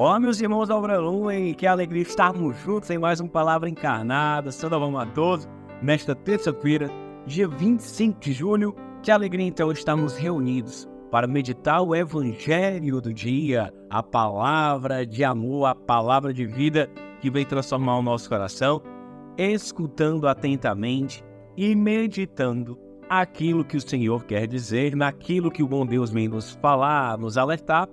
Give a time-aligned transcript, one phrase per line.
[0.00, 4.48] Olá, meus irmãos da Obra Lumen, que alegria estarmos juntos em mais uma Palavra Encarnada.
[4.48, 5.48] A todos
[5.82, 6.88] nesta terça-feira,
[7.26, 8.76] dia 25 de julho.
[9.02, 15.66] Que alegria então estarmos reunidos para meditar o Evangelho do dia, a palavra de amor,
[15.66, 16.88] a palavra de vida
[17.20, 18.80] que vem transformar o nosso coração,
[19.36, 21.24] escutando atentamente
[21.56, 22.78] e meditando
[23.10, 27.36] aquilo que o Senhor quer dizer, naquilo que o bom Deus vem nos falar, nos
[27.36, 27.88] alertar,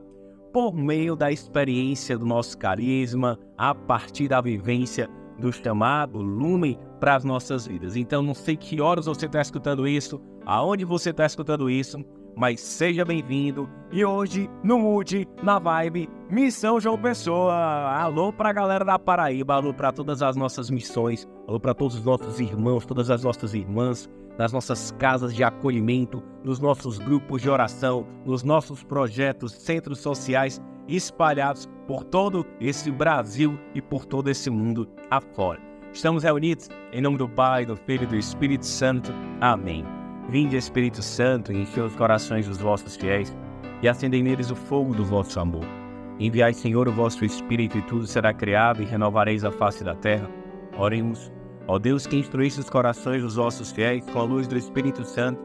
[0.55, 7.15] por meio da experiência do nosso carisma, a partir da vivência do chamado lume para
[7.15, 7.97] as nossas vidas.
[7.97, 11.97] Então, não sei que horas você está escutando isso, aonde você está escutando isso,
[12.37, 13.69] mas seja bem-vindo.
[13.91, 17.53] E hoje, no Mood, na Vibe, Missão João Pessoa.
[17.53, 21.97] Alô para a galera da Paraíba, alô para todas as nossas missões, alô para todos
[21.97, 27.41] os nossos irmãos, todas as nossas irmãs nas nossas casas de acolhimento, nos nossos grupos
[27.41, 34.29] de oração, nos nossos projetos, centros sociais espalhados por todo esse Brasil e por todo
[34.29, 35.61] esse mundo afora.
[35.93, 39.13] Estamos reunidos em nome do Pai, do Filho e do Espírito Santo.
[39.39, 39.85] Amém.
[40.27, 43.33] Vinde, Espírito Santo, enche os corações dos vossos fiéis
[43.81, 45.84] e acendei neles o fogo do vosso amor.
[46.19, 50.29] Enviai, Senhor, o vosso Espírito e tudo será criado e renovareis a face da terra.
[50.77, 51.31] Oremos.
[51.67, 55.41] Ó Deus que instruísse os corações dos vossos fiéis com a luz do Espírito Santo,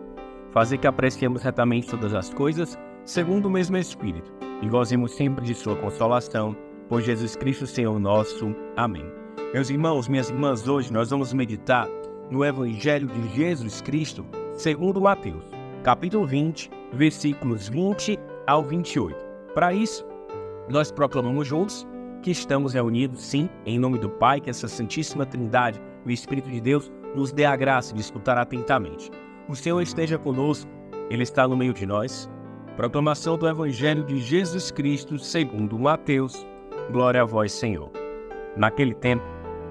[0.53, 5.55] fazer que apreciemos retamente todas as coisas, segundo o mesmo Espírito, e gozemos sempre de
[5.55, 6.55] sua consolação,
[6.89, 8.55] por Jesus Cristo, Senhor nosso.
[8.77, 9.05] Amém.
[9.55, 11.89] Meus irmãos, minhas irmãs, hoje nós vamos meditar
[12.31, 15.45] no Evangelho de Jesus Cristo, segundo Mateus,
[15.83, 19.17] capítulo 20, versículos 20 ao 28.
[19.55, 20.05] Para isso,
[20.71, 21.87] nós proclamamos juntos
[22.23, 26.61] que estamos reunidos, sim, em nome do Pai, que essa Santíssima Trindade o Espírito de
[26.61, 29.11] Deus nos dê a graça de escutar atentamente.
[29.49, 30.71] O Senhor esteja conosco,
[31.11, 32.31] Ele está no meio de nós.
[32.77, 36.47] Proclamação do Evangelho de Jesus Cristo segundo Mateus.
[36.93, 37.91] Glória a vós, Senhor.
[38.57, 39.25] Naquele tempo,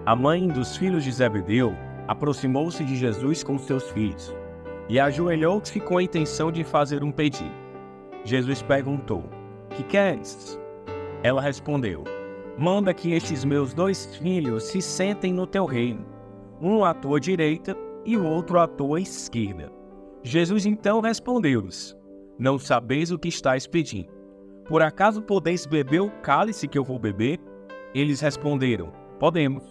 [0.05, 1.75] a mãe dos filhos de Zebedeu
[2.07, 4.35] aproximou-se de Jesus com seus filhos
[4.89, 7.53] e ajoelhou-se com a intenção de fazer um pedido.
[8.23, 9.23] Jesus perguntou:
[9.69, 10.58] Que queres?
[11.23, 12.03] Ela respondeu:
[12.57, 16.19] Manda que estes meus dois filhos se sentem no teu reino
[16.61, 17.75] um à tua direita
[18.05, 19.71] e o outro à tua esquerda.
[20.23, 21.95] Jesus então respondeu-lhes:
[22.37, 24.09] Não sabeis o que estáis pedindo.
[24.67, 27.39] Por acaso podeis beber o cálice que eu vou beber?
[27.93, 29.63] Eles responderam: Podemos.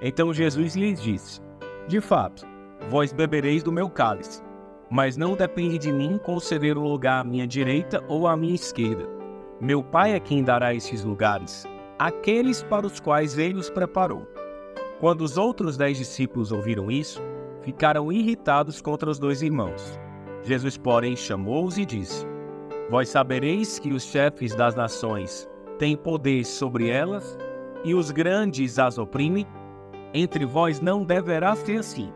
[0.00, 1.40] Então Jesus lhes disse:
[1.88, 2.46] De fato,
[2.88, 4.42] vós bebereis do meu cálice,
[4.90, 9.23] mas não depende de mim conceder o lugar à minha direita ou à minha esquerda.
[9.60, 11.64] Meu Pai é quem dará esses lugares,
[11.98, 14.26] aqueles para os quais ele os preparou.
[15.00, 17.22] Quando os outros dez discípulos ouviram isso,
[17.62, 19.98] ficaram irritados contra os dois irmãos.
[20.42, 22.26] Jesus, porém, chamou-os e disse:
[22.90, 25.48] Vós sabereis que os chefes das nações
[25.78, 27.38] têm poder sobre elas
[27.84, 29.46] e os grandes as oprimem?
[30.12, 32.12] Entre vós não deverá ser assim.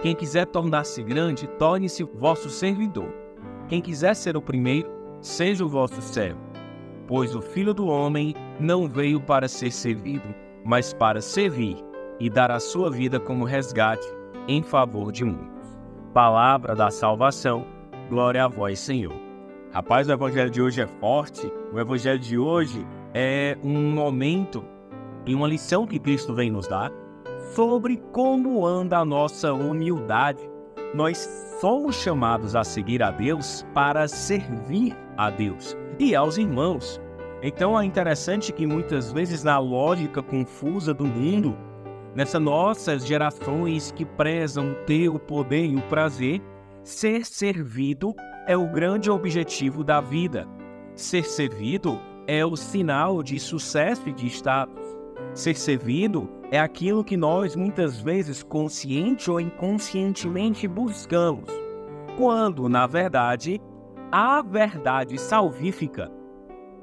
[0.00, 3.12] Quem quiser tornar-se grande, torne-se vosso servidor.
[3.68, 4.90] Quem quiser ser o primeiro,
[5.20, 6.49] seja o vosso servo.
[7.10, 10.32] Pois o filho do homem não veio para ser servido,
[10.64, 11.76] mas para servir
[12.20, 14.06] e dar a sua vida como resgate
[14.46, 15.76] em favor de muitos.
[16.14, 17.66] Palavra da salvação,
[18.08, 19.12] glória a vós, Senhor.
[19.72, 24.64] Rapaz, o evangelho de hoje é forte, o evangelho de hoje é um momento
[25.26, 26.92] e uma lição que Cristo vem nos dar
[27.56, 30.48] sobre como anda a nossa humildade.
[30.94, 31.18] Nós
[31.60, 37.00] somos chamados a seguir a Deus para servir a Deus e aos irmãos.
[37.42, 41.56] Então é interessante que muitas vezes na lógica confusa do mundo,
[42.14, 46.42] Nessas nossas gerações que prezam ter o poder e o prazer,
[46.82, 48.14] ser servido
[48.46, 50.46] é o grande objetivo da vida.
[50.96, 54.79] Ser servido é o sinal de sucesso e de status.
[55.34, 61.48] Ser servido é aquilo que nós muitas vezes consciente ou inconscientemente buscamos,
[62.16, 63.60] quando, na verdade,
[64.10, 66.10] a verdade salvífica,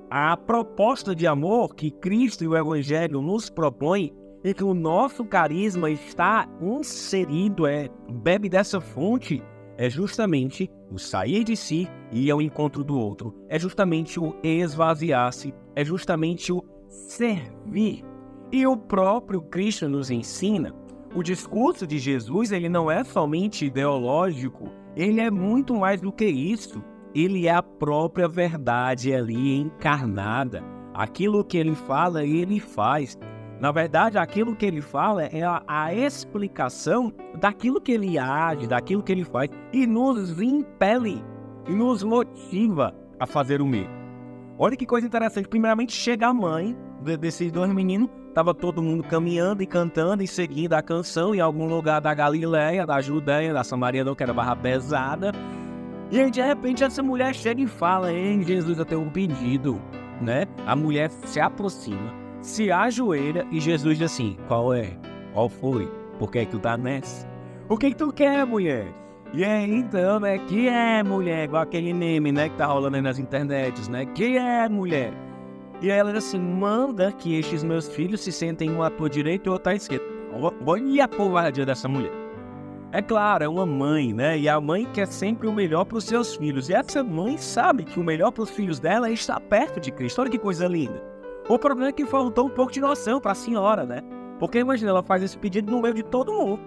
[0.09, 4.13] a proposta de amor que Cristo e o Evangelho nos propõem
[4.43, 9.43] e que o nosso carisma está inserido, é, bebe dessa fonte,
[9.77, 13.35] é justamente o sair de si e ir ao encontro do outro.
[13.49, 18.03] É justamente o esvaziar-se, é justamente o servir.
[18.51, 20.73] E o próprio Cristo nos ensina,
[21.13, 26.25] o discurso de Jesus, ele não é somente ideológico, ele é muito mais do que
[26.25, 26.83] isso.
[27.13, 30.63] Ele é a própria verdade ali encarnada.
[30.93, 33.17] Aquilo que ele fala, ele faz.
[33.59, 39.01] Na verdade, aquilo que ele fala é a, a, explicação daquilo que ele age, daquilo
[39.01, 41.23] que ele faz, e nos impele,
[41.67, 43.93] e nos motiva a fazer o mesmo.
[44.59, 45.47] Olha que coisa interessante.
[45.47, 46.75] Primeiramente, chega a mãe
[47.19, 51.65] desses dois meninos, tava todo mundo caminhando e cantando e seguindo a canção em algum
[51.65, 55.31] lugar da Galileia, da Judéia, da Samaria, não que era barra pesada.
[56.11, 59.81] E aí, de repente, essa mulher chega e fala: Ei, Jesus, eu tenho um pedido,
[60.21, 60.45] né?
[60.67, 64.91] A mulher se aproxima, se ajoelha e Jesus diz assim: Qual é?
[65.33, 65.91] Qual foi?
[66.19, 67.27] Por que, é que tu tá nessa?
[67.67, 68.85] O que, que tu quer, mulher?
[69.33, 70.37] E aí, então, né?
[70.37, 71.45] Que é, mulher?
[71.45, 72.49] Igual aquele meme, né?
[72.49, 74.05] Que tá rolando aí nas internets, né?
[74.05, 75.11] Que é, mulher?
[75.81, 79.09] E aí ela diz assim: manda que estes meus filhos se sentem um à tua
[79.09, 80.05] direita e outro à esquerda.
[80.65, 82.11] Olha a covardia dessa mulher.
[82.91, 84.37] É claro, é uma mãe, né?
[84.37, 86.69] E a mãe quer sempre o melhor para os seus filhos.
[86.69, 89.91] E essa mãe sabe que o melhor para os filhos dela é estar perto de
[89.91, 90.21] Cristo.
[90.21, 91.03] Olha que coisa linda.
[91.49, 94.01] O problema é que faltou um pouco de noção para a senhora, né?
[94.39, 96.61] Porque imagina, ela faz esse pedido no meio de todo mundo.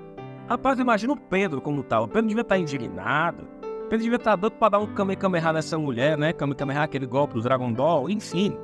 [0.48, 2.04] Rapaz, imagina o Pedro como tal.
[2.04, 3.44] O Pedro devia estar indignado.
[3.62, 6.32] O Pedro devia estar doido para dar um Kamehameha nessa mulher, né?
[6.32, 8.56] Kamehameha, aquele golpe do Dragon Ball, enfim.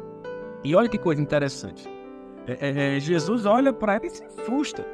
[0.66, 1.88] E olha que coisa interessante.
[2.44, 4.84] É, é, é Jesus olha para ela e se assusta.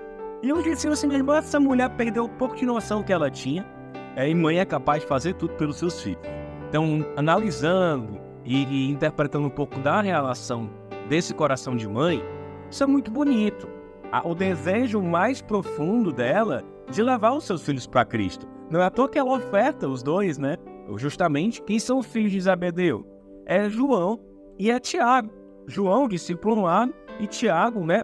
[0.43, 3.31] E eu disse assim, minha irmã, essa mulher perdeu um pouco de noção que ela
[3.31, 3.67] tinha.
[4.15, 6.21] É, e mãe é capaz de fazer tudo pelos seus filhos.
[6.69, 10.69] Então, analisando e, e interpretando um pouco da relação
[11.09, 12.23] desse coração de mãe,
[12.71, 13.67] isso é muito bonito.
[14.25, 18.47] O desejo mais profundo dela de levar os seus filhos para Cristo.
[18.69, 20.59] Não é à toa que ela oferta os dois, né?
[20.97, 23.07] Justamente, quem são os filhos de Zabedeu?
[23.47, 24.21] É João
[24.59, 25.42] e é Tiago.
[25.67, 28.03] João, discípulo lado, e Tiago, né?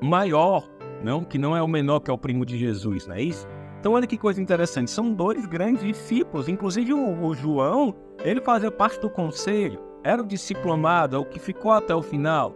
[0.00, 0.68] Maior,
[1.02, 1.24] não?
[1.24, 3.46] Que não é o menor, que é o primo de Jesus, não é isso?
[3.78, 4.90] Então, olha que coisa interessante.
[4.90, 6.48] São dois grandes discípulos.
[6.48, 9.80] Inclusive, o, o João, ele fazia parte do conselho.
[10.04, 12.54] Era o discípulo amado, é o que ficou até o final.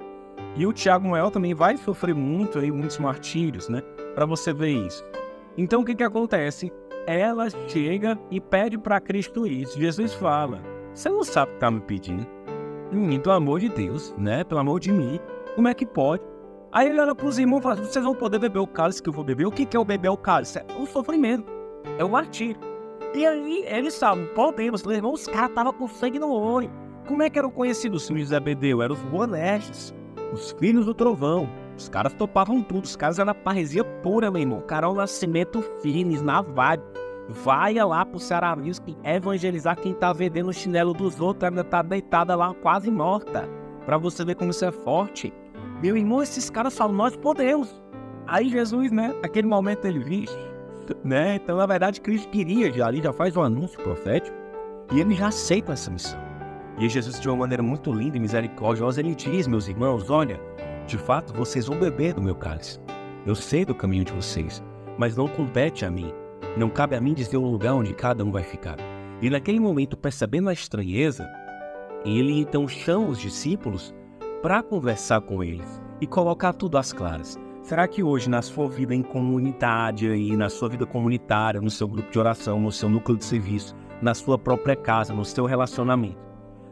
[0.57, 3.83] E o Tiago Maior também vai sofrer muito aí, muitos martírios, né?
[4.15, 5.05] Para você ver isso.
[5.57, 6.73] Então o que que acontece?
[7.07, 9.79] Ela chega e pede para Cristo isso.
[9.79, 10.61] Jesus fala:
[10.93, 12.27] Você não sabe o que está me pedindo?
[12.97, 14.45] Menino, pelo amor de Deus, né?
[14.45, 15.19] Pelo amor de mim,
[15.55, 16.23] como é que pode?
[16.73, 19.09] Aí ele olha para os irmãos e fala: Vocês vão poder beber o cálice que
[19.09, 19.47] eu vou beber?
[19.47, 20.59] O que, que é o beber o cálice?
[20.59, 21.47] É o sofrimento,
[21.99, 22.61] é o martírio.
[23.15, 24.83] E aí eles sabem: Podemos.
[24.83, 26.71] Meus irmãos, os caras estavam com sangue no olho.
[27.07, 28.83] Como é que eram conhecidos os filhos de Zebedeu?
[28.83, 29.95] Eram os bonestes,
[30.33, 31.49] os filhos do trovão.
[31.77, 34.61] Os caras topavam tudo, os caras eram parresia pura, meu irmão.
[34.63, 36.83] Carol Nascimento Firmes, na vibe.
[37.29, 41.81] Vai lá pro Ceará Music evangelizar quem tá vendendo o chinelo dos outros, ainda tá
[41.81, 43.49] deitada lá quase morta.
[43.87, 45.33] Pra você ver como isso é forte.
[45.83, 47.83] Meu irmão, esses caras falam, nós podemos.
[48.27, 50.25] Aí Jesus, né, naquele momento ele viu,
[51.03, 51.37] né?
[51.37, 54.37] Então, na verdade, Cristo queria já ali, já faz um anúncio profético,
[54.93, 56.19] e ele já aceita essa missão.
[56.79, 60.41] E Jesus, de uma maneira muito linda e misericordiosa, ele diz, meus irmãos, olha,
[60.87, 62.81] de fato, vocês vão beber do meu cálice.
[63.25, 64.63] Eu sei do caminho de vocês,
[64.99, 66.13] mas não compete a mim.
[66.57, 68.77] Não cabe a mim dizer o lugar onde cada um vai ficar.
[69.21, 71.29] E naquele momento, percebendo a estranheza,
[72.05, 73.95] ele então chama os discípulos
[74.43, 77.39] para conversar com eles e colocar tudo às claras.
[77.63, 81.89] Será que hoje, na sua vida em comunidade, aí, na sua vida comunitária, no seu
[81.89, 86.19] grupo de oração, no seu núcleo de serviço, na sua própria casa, no seu relacionamento,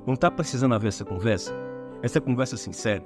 [0.06, 1.54] não está precisando haver essa conversa?
[2.02, 3.04] Essa conversa sincera?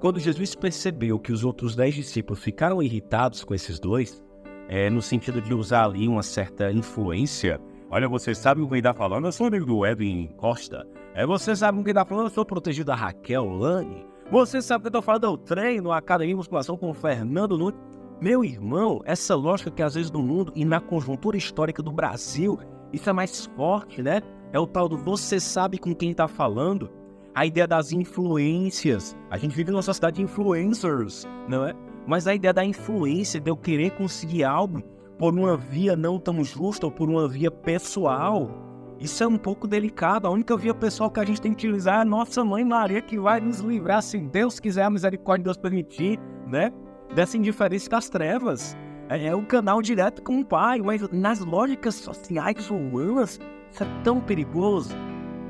[0.00, 4.24] Quando Jesus percebeu que os outros dez discípulos ficaram irritados com esses dois,
[4.68, 7.60] é, no sentido de usar ali uma certa influência.
[7.90, 9.26] Olha, você sabe o que está falando?
[9.26, 10.86] Eu sou amigo do Edwin Costa.
[11.14, 12.26] É, você sabe o que está falando?
[12.26, 14.04] Eu sou protegido da Raquel Lani.
[14.30, 15.24] Você sabe o que eu estou falando?
[15.24, 17.78] Eu treino a academia de musculação com o Fernando Nunes.
[18.20, 22.58] Meu irmão, essa lógica que às vezes no mundo e na conjuntura histórica do Brasil,
[22.92, 24.20] isso é mais forte, né?
[24.52, 26.90] É o tal do você sabe com quem está falando
[27.34, 29.14] a ideia das influências.
[29.30, 31.74] A gente vive numa sociedade de influencers, não é?
[32.06, 34.82] Mas a ideia da influência, de eu querer conseguir algo
[35.18, 38.50] por uma via não tão justa ou por uma via pessoal,
[38.98, 40.26] isso é um pouco delicado.
[40.26, 43.02] A única via pessoal que a gente tem que utilizar é a nossa mãe Maria,
[43.02, 46.72] que vai nos livrar, se Deus quiser, a misericórdia de Deus permitir, né?
[47.14, 48.76] Dessa indiferença das trevas.
[49.08, 53.38] É, é o canal direto com o Pai, mas nas lógicas sociais humanas,
[53.70, 54.94] isso é tão perigoso.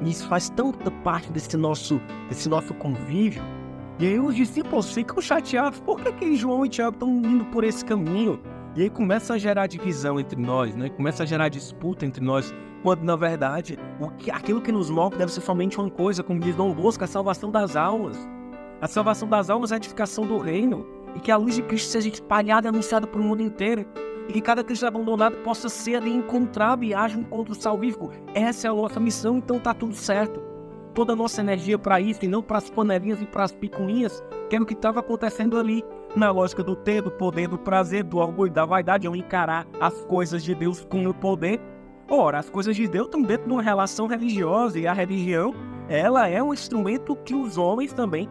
[0.02, 3.42] Isso faz tanta parte desse nosso, desse nosso convívio.
[3.98, 5.80] E aí os discípulos ficam chateados.
[5.80, 8.38] Por que, que João e Tiago estão indo por esse caminho?
[8.74, 10.90] E aí começa a gerar divisão entre nós, né?
[10.90, 15.16] Começa a gerar disputa entre nós, quando na verdade o que, aquilo que nos move
[15.16, 18.28] deve ser somente uma coisa, como diz Dom Bosco, a salvação das almas.
[18.82, 21.88] A salvação das almas é a edificação do reino e que a luz de Cristo
[21.88, 23.86] seja espalhada e anunciada para o mundo inteiro
[24.28, 28.12] e que cada cristão abandonado possa ser ali encontrado e haja um encontro salvífico.
[28.34, 30.45] Essa é a nossa missão, então tá tudo certo.
[30.96, 34.24] Toda a nossa energia para isso e não para as panelinhas e para as picuinhas,
[34.48, 35.84] que era o que estava acontecendo ali.
[36.16, 39.92] Na lógica do ter, do poder, do prazer, do orgulho, da vaidade, eu encarar as
[40.06, 41.60] coisas de Deus com o poder.
[42.08, 45.52] Ora, as coisas de Deus estão dentro de uma relação religiosa e a religião,
[45.86, 48.26] ela é um instrumento que os homens também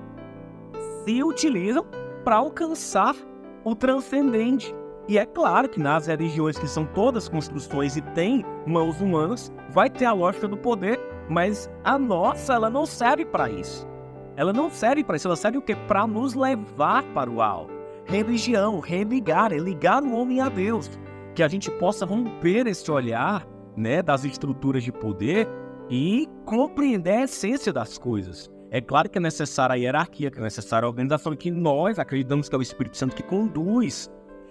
[1.03, 1.85] se utilizam
[2.23, 3.15] para alcançar
[3.63, 4.73] o transcendente.
[5.07, 9.87] E é claro que nas religiões que são todas construções e têm mãos humanas, vai
[9.87, 10.94] ter a lógica do poder,
[11.29, 13.87] mas a nossa, ela não serve para isso.
[14.35, 15.75] Ela não serve para isso, ela serve o quê?
[15.87, 17.73] Para nos levar para o alto.
[18.05, 20.89] Religião, religar, é ligar o homem a Deus.
[21.33, 25.47] Que a gente possa romper esse olhar né, das estruturas de poder
[25.89, 28.49] e compreender a essência das coisas.
[28.69, 32.49] É claro que é necessária a hierarquia, que é necessária a organização, que nós acreditamos
[32.49, 34.09] que é o Espírito Santo que conduz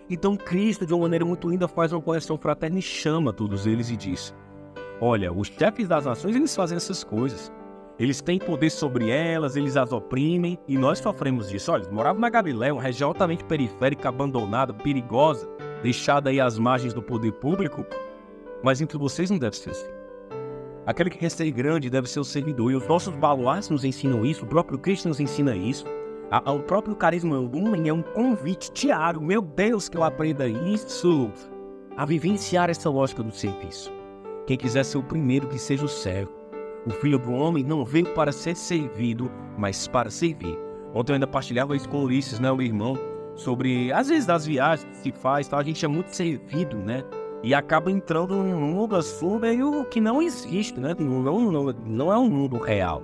[0.09, 3.91] então Cristo, de uma maneira muito linda, faz uma correção fraterna e chama todos eles
[3.91, 4.35] e diz:
[5.01, 7.53] Olha, os chefes das nações, eles fazem essas coisas.
[7.99, 11.71] Eles têm poder sobre elas, eles as oprimem e nós sofremos disso.
[11.71, 15.49] Olha, moravam na Galiléia, uma região altamente periférica, abandonada, perigosa,
[15.83, 17.85] deixada aí às margens do poder público.
[18.63, 19.87] Mas entre vocês não deve ser assim.
[20.87, 22.73] Aquele que quer ser grande deve ser o servidor.
[22.73, 25.87] E os nossos baluartes nos ensinam isso, o próprio Cristo nos ensina isso.
[26.47, 29.21] O próprio carisma Lumen é um convite diário.
[29.21, 31.31] Meu Deus, que eu aprenda isso.
[31.97, 33.93] A vivenciar essa lógica do serviço.
[34.47, 36.33] Quem quiser ser o primeiro, que seja o servo.
[36.87, 40.59] O filho do homem não veio para ser servido, mas para servir.
[40.95, 42.99] Ontem eu ainda partilhava isso com o Ulisses, né, o irmão,
[43.35, 45.59] sobre, às vezes, das viagens que se faz, tá?
[45.59, 47.03] a gente é muito servido, né?
[47.43, 50.95] E acaba entrando num mundo assim meio que não existe, né?
[50.99, 53.03] Não, não, não é um mundo real.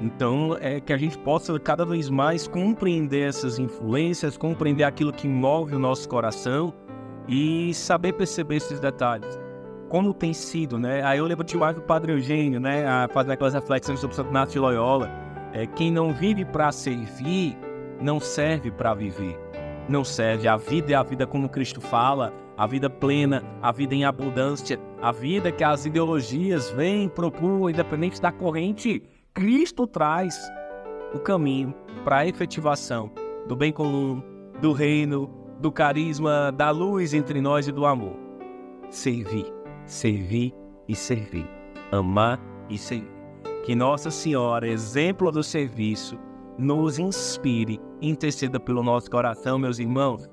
[0.00, 5.28] Então, é que a gente possa cada vez mais compreender essas influências, compreender aquilo que
[5.28, 6.72] move o nosso coração
[7.28, 9.38] e saber perceber esses detalhes.
[9.92, 11.02] Como tem sido, né?
[11.04, 12.86] Aí eu lembro demais do Padre Eugênio, né?
[12.86, 15.10] A fazer aquelas reflexões sobre Santo Inácio de Loyola.
[15.52, 17.54] É, quem não vive para servir,
[18.00, 19.38] não serve para viver.
[19.90, 20.48] Não serve.
[20.48, 24.80] A vida é a vida como Cristo fala, a vida plena, a vida em abundância,
[25.02, 29.02] a vida que as ideologias vêm, procuram, independente da corrente
[29.34, 30.38] Cristo traz
[31.12, 33.10] o caminho para a efetivação
[33.46, 34.22] do bem comum,
[34.58, 35.30] do reino,
[35.60, 38.16] do carisma, da luz entre nós e do amor.
[38.88, 39.52] Servir,
[39.92, 40.54] servir
[40.88, 41.46] e servir.
[41.90, 43.10] Amar e servir.
[43.64, 46.18] Que Nossa Senhora, exemplo do serviço,
[46.58, 50.28] nos inspire interceda pelo nosso coração, meus irmãos,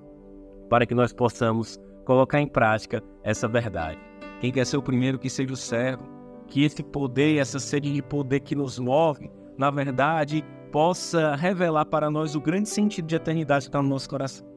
[0.70, 4.00] para que nós possamos colocar em prática essa verdade.
[4.42, 6.04] Quem quer ser o primeiro, que seja o servo
[6.48, 12.10] que esse poder, essa sede de poder que nos move, na verdade, possa revelar para
[12.10, 14.48] nós o grande sentido de eternidade que está no nosso coração.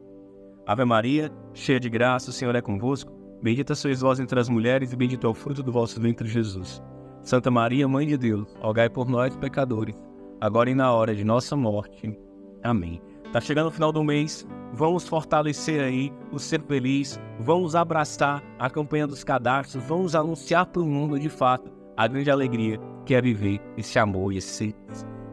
[0.66, 3.21] Ave Maria, cheia de graça, o Senhor é convosco.
[3.42, 6.80] Bendita sois vós entre as mulheres e bendito é o fruto do vosso ventre, Jesus.
[7.22, 9.96] Santa Maria, Mãe de Deus, rogai por nós, pecadores,
[10.40, 12.16] agora e na hora de nossa morte.
[12.62, 13.02] Amém.
[13.32, 18.70] Tá chegando o final do mês, vamos fortalecer aí o ser feliz, vamos abraçar a
[18.70, 23.20] campanha dos cadastros, vamos anunciar para o mundo de fato a grande alegria que é
[23.20, 24.74] viver esse amor e esse ser.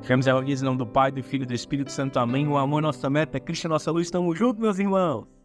[0.02, 2.18] Chegamos a em nome do Pai, do Filho e do Espírito Santo.
[2.18, 2.48] Amém.
[2.48, 4.08] O amor é nossa meta, Cristo é nossa luz.
[4.08, 5.39] Estamos juntos, meus irmãos.